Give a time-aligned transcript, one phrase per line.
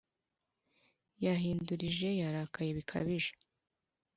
[1.23, 3.31] yahindurije: yarakaye bikabije